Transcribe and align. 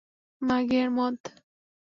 মাগি 0.41 0.77
আর 0.83 0.89
মদ। 0.97 1.17